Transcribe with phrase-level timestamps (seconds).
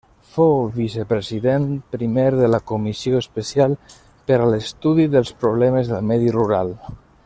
[0.35, 1.67] Fou vicepresident
[1.97, 3.77] primer de la comissió especial
[4.31, 6.79] per a l'estudi dels problemes del medi rural.